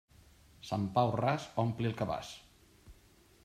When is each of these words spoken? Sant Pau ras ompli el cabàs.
Sant 0.69 0.87
Pau 0.95 1.11
ras 1.17 1.45
ompli 1.67 1.91
el 1.93 1.95
cabàs. 2.03 2.33